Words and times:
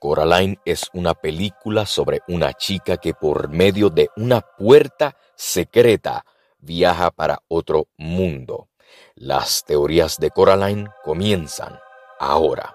Coraline 0.00 0.58
es 0.64 0.88
una 0.94 1.14
película 1.14 1.84
sobre 1.84 2.22
una 2.26 2.54
chica 2.54 2.96
que 2.96 3.12
por 3.12 3.50
medio 3.50 3.90
de 3.90 4.08
una 4.16 4.40
puerta 4.40 5.14
secreta 5.36 6.24
viaja 6.58 7.10
para 7.10 7.42
otro 7.48 7.88
mundo. 7.98 8.70
Las 9.14 9.62
teorías 9.64 10.16
de 10.16 10.30
Coraline 10.30 10.88
comienzan 11.04 11.78
ahora. 12.18 12.74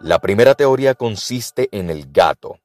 La 0.00 0.18
primera 0.18 0.56
teoría 0.56 0.96
consiste 0.96 1.68
en 1.70 1.90
el 1.90 2.10
gato. 2.10 2.58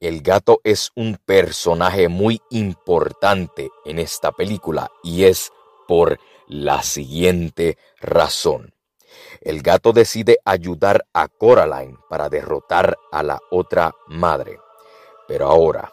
El 0.00 0.20
gato 0.20 0.60
es 0.64 0.90
un 0.96 1.16
personaje 1.24 2.08
muy 2.08 2.42
importante 2.50 3.70
en 3.84 4.00
esta 4.00 4.32
película 4.32 4.90
y 5.04 5.24
es 5.24 5.52
por 5.86 6.18
la 6.48 6.82
siguiente 6.82 7.78
razón. 8.00 8.75
El 9.40 9.62
gato 9.62 9.92
decide 9.92 10.38
ayudar 10.44 11.06
a 11.12 11.28
Coraline 11.28 11.98
para 12.08 12.28
derrotar 12.28 12.96
a 13.12 13.22
la 13.22 13.40
otra 13.50 13.94
madre. 14.08 14.58
Pero 15.28 15.48
ahora, 15.48 15.92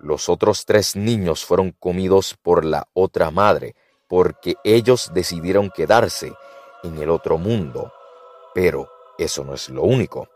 los 0.00 0.28
otros 0.28 0.64
tres 0.64 0.94
niños 0.96 1.44
fueron 1.44 1.72
comidos 1.72 2.36
por 2.42 2.64
la 2.64 2.88
otra 2.94 3.30
madre 3.30 3.74
porque 4.08 4.56
ellos 4.64 5.10
decidieron 5.12 5.70
quedarse 5.70 6.32
en 6.82 6.98
el 6.98 7.10
otro 7.10 7.38
mundo. 7.38 7.92
Pero 8.54 8.88
eso 9.18 9.44
no 9.44 9.54
es 9.54 9.68
lo 9.68 9.82
único. 9.82 10.28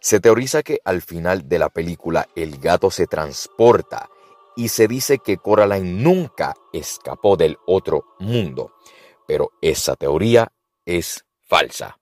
Se 0.00 0.20
teoriza 0.20 0.62
que 0.62 0.80
al 0.84 1.02
final 1.02 1.48
de 1.48 1.58
la 1.58 1.68
película 1.68 2.28
el 2.34 2.58
gato 2.58 2.90
se 2.90 3.06
transporta 3.06 4.08
y 4.56 4.68
se 4.68 4.86
dice 4.86 5.18
que 5.18 5.38
Coraline 5.38 6.02
nunca 6.02 6.54
escapó 6.72 7.36
del 7.36 7.58
otro 7.66 8.04
mundo. 8.18 8.74
Pero 9.26 9.52
esa 9.60 9.96
teoría 9.96 10.52
es 10.84 11.24
falsa. 11.46 11.98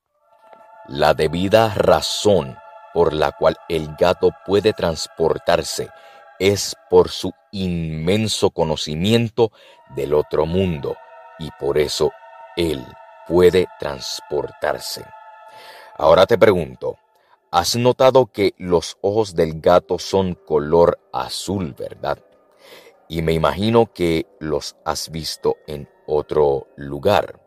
La 0.89 1.15
debida 1.15 1.75
razón 1.75 2.57
por 2.93 3.13
la 3.13 3.33
cual 3.33 3.57
el 3.69 3.95
gato 3.99 4.31
puede 4.47 4.73
transportarse 4.73 5.89
es 6.39 6.77
por 6.91 7.11
su 7.11 7.33
inmenso 7.53 8.51
conocimiento 8.51 9.53
del 9.95 10.15
otro 10.15 10.47
mundo 10.47 10.97
y 11.39 11.51
por 11.59 11.79
eso 11.79 12.13
él 12.57 12.85
puede 13.27 13.67
transportarse. 13.79 15.05
Ahora 15.97 16.27
te 16.27 16.39
pregunto, 16.39 16.99
¿has 17.51 17.77
notado 17.77 18.27
que 18.27 18.55
los 18.59 18.97
ojos 19.03 19.35
del 19.35 19.61
gato 19.61 19.99
son 19.99 20.35
color 20.35 20.99
azul, 21.13 21.75
verdad? 21.79 22.19
Y 23.09 23.23
me 23.23 23.33
imagino 23.33 23.93
que 23.93 24.27
los 24.41 24.77
has 24.85 25.11
visto 25.11 25.57
en 25.67 25.89
otro 26.07 26.67
lugar. 26.77 27.41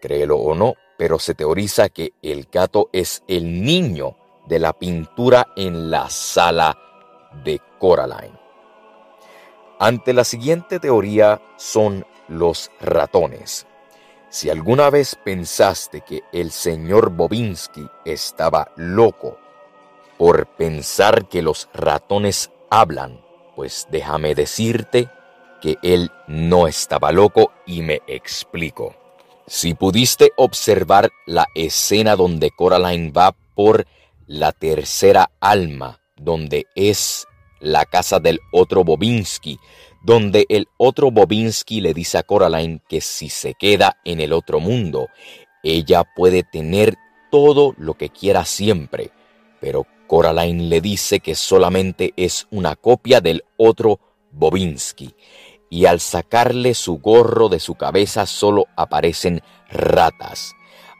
Créelo 0.00 0.38
o 0.38 0.54
no, 0.54 0.74
pero 0.98 1.18
se 1.18 1.34
teoriza 1.34 1.88
que 1.88 2.12
el 2.20 2.48
gato 2.52 2.90
es 2.92 3.22
el 3.28 3.64
niño 3.64 4.16
de 4.46 4.58
la 4.58 4.72
pintura 4.74 5.48
en 5.56 5.90
la 5.90 6.10
sala 6.10 6.76
de 7.44 7.60
Coraline. 7.78 8.38
Ante 9.78 10.12
la 10.12 10.24
siguiente 10.24 10.80
teoría 10.80 11.40
son 11.56 12.04
los 12.26 12.72
ratones. 12.80 13.66
Si 14.28 14.50
alguna 14.50 14.90
vez 14.90 15.16
pensaste 15.24 16.00
que 16.00 16.24
el 16.32 16.50
señor 16.50 17.10
Bobinsky 17.10 17.88
estaba 18.04 18.72
loco 18.76 19.38
por 20.18 20.46
pensar 20.48 21.28
que 21.28 21.42
los 21.42 21.68
ratones 21.72 22.50
hablan, 22.70 23.20
pues 23.54 23.86
déjame 23.90 24.34
decirte 24.34 25.08
que 25.62 25.76
él 25.82 26.10
no 26.26 26.66
estaba 26.66 27.12
loco 27.12 27.52
y 27.66 27.82
me 27.82 28.02
explico. 28.08 28.96
Si 29.48 29.72
pudiste 29.72 30.32
observar 30.36 31.10
la 31.24 31.46
escena 31.54 32.16
donde 32.16 32.50
Coraline 32.50 33.10
va 33.10 33.34
por 33.54 33.86
la 34.26 34.52
tercera 34.52 35.30
alma, 35.40 36.02
donde 36.16 36.66
es 36.74 37.26
la 37.58 37.86
casa 37.86 38.20
del 38.20 38.40
otro 38.52 38.84
Bobinsky, 38.84 39.58
donde 40.04 40.44
el 40.50 40.68
otro 40.76 41.10
Bobinsky 41.10 41.80
le 41.80 41.94
dice 41.94 42.18
a 42.18 42.24
Coraline 42.24 42.82
que 42.90 43.00
si 43.00 43.30
se 43.30 43.54
queda 43.54 43.96
en 44.04 44.20
el 44.20 44.34
otro 44.34 44.60
mundo, 44.60 45.08
ella 45.62 46.04
puede 46.14 46.42
tener 46.42 46.96
todo 47.30 47.74
lo 47.78 47.94
que 47.94 48.10
quiera 48.10 48.44
siempre, 48.44 49.12
pero 49.62 49.86
Coraline 50.06 50.64
le 50.64 50.82
dice 50.82 51.20
que 51.20 51.34
solamente 51.34 52.12
es 52.16 52.46
una 52.50 52.76
copia 52.76 53.22
del 53.22 53.44
otro 53.56 53.98
Bobinsky 54.30 55.14
y 55.70 55.86
al 55.86 56.00
sacarle 56.00 56.74
su 56.74 56.98
gorro 56.98 57.48
de 57.48 57.60
su 57.60 57.74
cabeza 57.74 58.26
solo 58.26 58.66
aparecen 58.76 59.42
ratas. 59.70 60.54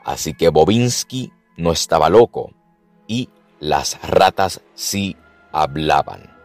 Así 0.05 0.35
que 0.35 0.49
Bobinsky 0.49 1.33
no 1.57 1.73
estaba 1.73 2.09
loco 2.09 2.53
y 3.07 3.29
las 3.61 4.01
ratas 4.03 4.61
sí 4.75 5.17
hablaban. 5.53 6.37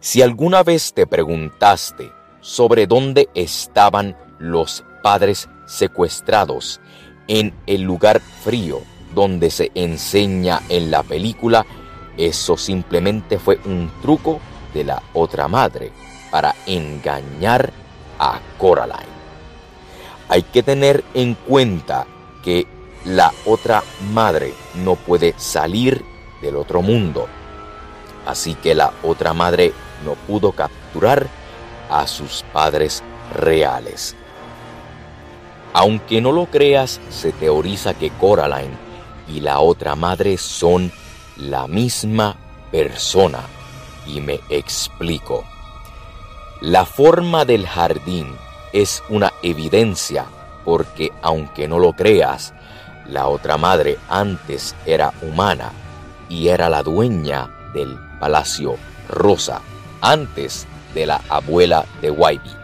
Si 0.00 0.22
alguna 0.22 0.62
vez 0.62 0.94
te 0.94 1.06
preguntaste 1.06 2.10
sobre 2.40 2.86
dónde 2.86 3.28
estaban 3.34 4.16
los 4.38 4.84
padres 5.02 5.48
secuestrados 5.66 6.80
en 7.28 7.54
el 7.66 7.82
lugar 7.82 8.20
frío 8.20 8.80
donde 9.14 9.50
se 9.50 9.70
enseña 9.74 10.62
en 10.68 10.90
la 10.90 11.02
película, 11.02 11.66
eso 12.16 12.56
simplemente 12.56 13.38
fue 13.38 13.60
un 13.64 13.90
truco 14.02 14.40
de 14.72 14.84
la 14.84 15.02
otra 15.12 15.48
madre 15.48 15.92
para 16.30 16.54
engañar 16.66 17.72
a 18.18 18.40
Coraline. 18.58 19.20
Hay 20.28 20.42
que 20.42 20.62
tener 20.62 21.04
en 21.14 21.34
cuenta 21.34 22.06
que 22.42 22.66
la 23.04 23.32
otra 23.46 23.82
madre 24.12 24.54
no 24.74 24.94
puede 24.94 25.34
salir 25.36 26.04
del 26.40 26.56
otro 26.56 26.82
mundo. 26.82 27.26
Así 28.26 28.54
que 28.54 28.74
la 28.74 28.92
otra 29.02 29.32
madre 29.32 29.72
no 30.04 30.14
pudo 30.14 30.52
capturar 30.52 31.26
a 31.90 32.06
sus 32.06 32.44
padres 32.52 33.02
reales. 33.34 34.14
Aunque 35.72 36.20
no 36.20 36.32
lo 36.32 36.46
creas, 36.46 37.00
se 37.10 37.32
teoriza 37.32 37.94
que 37.94 38.10
Coraline 38.10 38.76
y 39.28 39.40
la 39.40 39.60
otra 39.60 39.94
madre 39.94 40.36
son 40.36 40.92
la 41.36 41.66
misma 41.66 42.36
persona. 42.70 43.40
Y 44.06 44.20
me 44.20 44.40
explico. 44.48 45.44
La 46.60 46.84
forma 46.84 47.44
del 47.44 47.66
jardín 47.66 48.36
es 48.72 49.02
una 49.08 49.32
evidencia 49.42 50.26
porque 50.64 51.10
aunque 51.22 51.68
no 51.68 51.78
lo 51.78 51.94
creas, 51.94 52.52
la 53.06 53.28
otra 53.28 53.56
madre 53.56 53.98
antes 54.08 54.74
era 54.86 55.12
humana 55.22 55.72
y 56.28 56.48
era 56.48 56.68
la 56.68 56.82
dueña 56.82 57.50
del 57.72 57.98
palacio 58.20 58.76
rosa 59.08 59.62
antes 60.00 60.66
de 60.94 61.06
la 61.06 61.20
abuela 61.28 61.84
de 62.00 62.10
Wybie. 62.10 62.56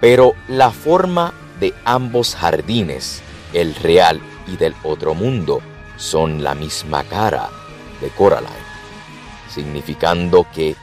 Pero 0.00 0.32
la 0.48 0.70
forma 0.70 1.32
de 1.58 1.74
ambos 1.84 2.34
jardines, 2.34 3.22
el 3.52 3.74
real 3.74 4.20
y 4.46 4.56
del 4.56 4.74
otro 4.82 5.14
mundo, 5.14 5.60
son 5.96 6.42
la 6.42 6.54
misma 6.54 7.04
cara 7.04 7.50
de 8.00 8.08
Coraline, 8.08 8.69
significando 9.50 10.46
que 10.54 10.76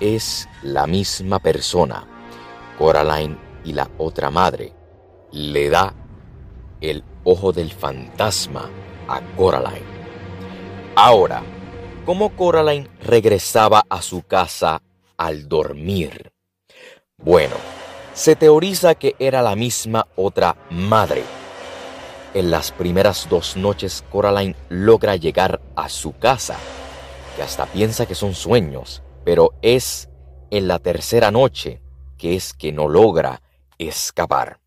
es 0.00 0.48
la 0.62 0.86
misma 0.86 1.38
persona. 1.38 2.06
Coraline 2.78 3.36
y 3.64 3.72
la 3.72 3.88
otra 3.98 4.30
madre 4.30 4.72
le 5.32 5.68
da 5.68 5.94
el 6.80 7.04
ojo 7.24 7.52
del 7.52 7.72
fantasma 7.72 8.70
a 9.08 9.20
Coraline. 9.36 9.86
Ahora, 10.94 11.42
¿cómo 12.04 12.30
Coraline 12.30 12.88
regresaba 13.02 13.84
a 13.88 14.02
su 14.02 14.22
casa 14.22 14.82
al 15.16 15.48
dormir? 15.48 16.32
Bueno, 17.16 17.56
se 18.14 18.36
teoriza 18.36 18.94
que 18.94 19.14
era 19.18 19.42
la 19.42 19.56
misma 19.56 20.06
otra 20.16 20.56
madre. 20.70 21.24
En 22.34 22.50
las 22.50 22.72
primeras 22.72 23.28
dos 23.28 23.56
noches 23.56 24.04
Coraline 24.10 24.54
logra 24.68 25.16
llegar 25.16 25.60
a 25.74 25.88
su 25.88 26.16
casa, 26.16 26.56
hasta 27.42 27.66
piensa 27.66 28.06
que 28.06 28.14
son 28.14 28.34
sueños, 28.34 29.02
pero 29.24 29.54
es 29.62 30.08
en 30.50 30.68
la 30.68 30.78
tercera 30.78 31.30
noche 31.30 31.80
que 32.16 32.34
es 32.34 32.52
que 32.52 32.72
no 32.72 32.88
logra 32.88 33.42
escapar. 33.78 34.60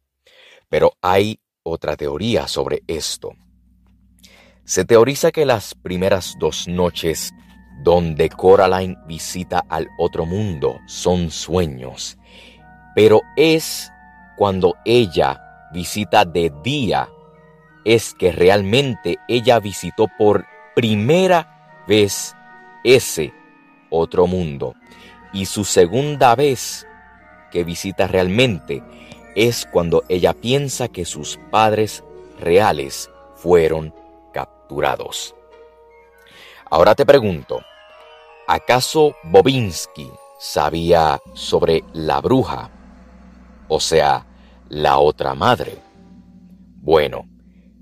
Pero 0.70 0.94
hay 1.02 1.40
otra 1.64 1.98
teoría 1.98 2.48
sobre 2.48 2.84
esto. 2.88 3.34
Se 4.64 4.86
teoriza 4.86 5.32
que 5.32 5.46
las 5.46 5.76
primeras 5.76 6.36
dos 6.40 6.68
noches 6.68 7.34
donde 7.84 8.30
Coraline 8.30 8.96
visita 9.06 9.66
al 9.68 9.88
otro 9.98 10.26
mundo 10.26 10.80
son 10.86 11.32
sueños, 11.32 12.18
pero 12.96 13.22
es 13.36 13.92
cuando 14.38 14.76
ella 14.86 15.42
visita 15.74 16.26
de 16.26 16.52
día, 16.64 17.10
es 17.84 18.14
que 18.14 18.32
realmente 18.32 19.18
ella 19.28 19.60
visitó 19.60 20.08
por 20.18 20.46
primera 20.76 21.84
vez 21.88 22.36
ese 22.84 23.34
otro 23.90 24.28
mundo. 24.28 24.76
Y 25.34 25.46
su 25.46 25.64
segunda 25.64 26.36
vez 26.36 26.88
que 27.52 27.64
visita 27.64 28.08
realmente 28.08 28.84
es 29.36 29.66
cuando 29.72 30.04
ella 30.10 30.34
piensa 30.34 30.88
que 30.88 31.06
sus 31.06 31.40
padres 31.50 32.04
reales 32.40 33.10
fueron 33.36 33.94
capturados. 34.34 35.36
Ahora 36.70 36.96
te 36.96 37.06
pregunto, 37.06 37.62
¿acaso 38.48 39.16
Bobinsky 39.24 40.10
sabía 40.40 41.20
sobre 41.34 41.84
la 41.94 42.22
bruja? 42.22 42.72
O 43.68 43.80
sea, 43.80 44.26
la 44.70 44.98
otra 44.98 45.36
madre. 45.36 45.78
Bueno, 46.78 47.28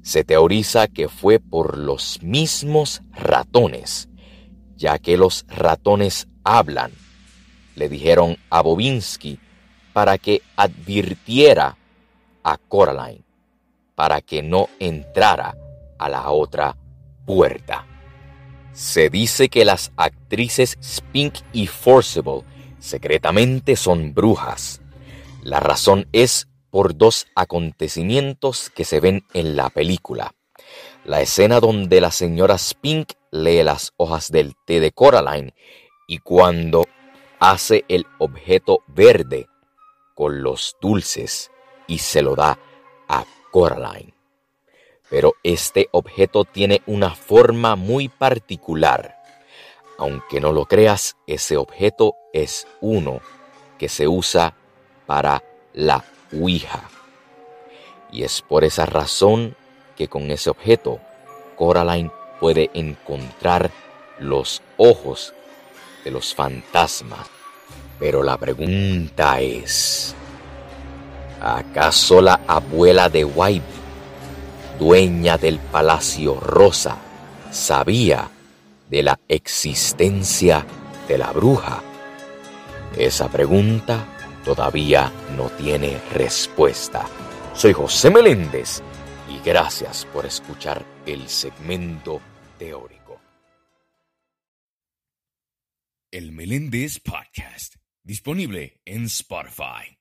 se 0.02 0.24
teoriza 0.24 0.88
que 0.88 1.07
fue 1.07 1.40
por 1.40 1.78
los 1.78 2.22
mismos 2.24 3.02
ratones, 3.12 4.08
ya 4.80 4.98
que 4.98 5.18
los 5.18 5.46
ratones 5.48 6.28
hablan. 6.44 6.92
Le 7.76 7.90
dijeron 7.90 8.38
a 8.50 8.62
Bobinsky 8.62 9.38
para 9.94 10.18
que 10.18 10.42
advirtiera 10.56 11.78
a 12.44 12.58
Coraline, 12.58 13.24
para 13.94 14.22
que 14.22 14.42
no 14.42 14.70
entrara 14.80 15.56
a 16.00 16.10
la 16.10 16.31
otra 16.31 16.76
puerta. 17.26 17.86
Se 18.72 19.10
dice 19.10 19.50
que 19.50 19.66
las 19.66 19.92
actrices 19.98 20.78
Spink 20.81 21.36
y 21.52 21.68
Forcible 21.68 22.44
secretamente 22.80 23.76
son 23.76 24.14
brujas. 24.14 24.81
La 25.44 25.60
razón 25.60 26.08
es 26.14 26.48
por 26.70 26.96
dos 26.96 27.28
acontecimientos 27.36 28.70
que 28.70 28.86
se 28.86 29.02
ven 29.02 29.26
en 29.34 29.58
la 29.58 29.70
película. 29.70 30.34
La 31.04 31.22
escena 31.22 31.60
donde 31.60 32.00
la 32.00 32.12
señora 32.12 32.58
Spink 32.58 33.14
lee 33.31 33.64
las 33.64 33.94
hojas 33.98 34.31
del 34.31 34.56
té 34.66 34.80
de 34.80 34.92
Coraline 34.92 35.54
y 36.08 36.20
cuando 36.20 36.86
hace 37.40 37.86
el 37.88 38.06
objeto 38.18 38.84
verde 38.88 39.48
con 40.16 40.44
los 40.44 40.76
dulces 40.81 41.52
y 41.88 42.00
se 42.00 42.22
lo 42.22 42.36
da 42.36 42.60
a 43.08 43.26
Coraline 43.52 44.20
pero 45.10 45.34
este 45.44 45.90
objeto 45.92 46.46
tiene 46.46 46.81
una 46.86 47.16
forma 47.16 47.76
muy 47.76 48.08
particular. 48.08 49.18
Aunque 49.98 50.40
no 50.40 50.54
lo 50.54 50.66
creas, 50.66 51.18
ese 51.28 51.58
objeto 51.58 52.16
es 52.31 52.68
uno 52.80 53.22
que 53.78 53.90
se 53.90 54.08
usa 54.08 54.54
para 55.08 55.44
la 55.74 56.06
Ouija. 56.31 56.90
Y 58.12 58.24
es 58.24 58.42
por 58.42 58.64
esa 58.64 58.86
razón 58.86 59.56
que 59.98 60.08
con 60.08 60.30
ese 60.31 60.50
objeto 60.50 61.00
Coraline 61.58 62.12
puede 62.39 62.69
encontrar 62.74 63.71
los 64.19 64.62
ojos 64.77 65.33
de 66.03 66.12
los 66.12 66.33
fantasmas. 66.33 67.27
Pero 68.00 68.24
la 68.24 68.38
pregunta 68.38 69.41
es, 69.41 70.15
¿acaso 71.41 72.21
la 72.21 72.39
abuela 72.47 73.09
de 73.09 73.25
White 73.25 73.65
dueña 74.80 75.38
del 75.38 75.59
Palacio 75.59 76.39
Rosa, 76.39 76.97
sabía 77.51 78.30
de 78.89 79.03
la 79.03 79.19
existencia 79.27 80.65
de 81.07 81.18
la 81.18 81.31
bruja? 81.31 81.81
Esa 82.97 83.27
pregunta 83.27 84.06
todavía 84.45 85.12
no 85.35 85.50
tiene 85.50 86.00
respuesta. 86.13 87.06
Soy 87.53 87.74
José 87.74 88.09
Meléndez 88.09 88.81
y 89.30 89.40
gracias 89.46 90.06
por 90.06 90.26
escuchar 90.26 90.84
el 91.06 91.28
segmento 91.30 92.20
teórico. 92.58 93.22
El 96.12 96.31
Meléndez 96.31 97.00
Podcast, 97.00 97.76
disponible 98.04 98.81
en 98.86 99.06
Spotify. 99.06 99.99